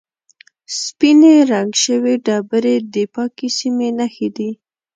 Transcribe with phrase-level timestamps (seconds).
[0.81, 4.49] سپینې رنګ شوې ډبرې د پاکې سیمې نښې دي.